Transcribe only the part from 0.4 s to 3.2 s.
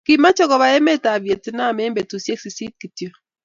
kobaa emetab Vietnam eng betushiek sisit kityo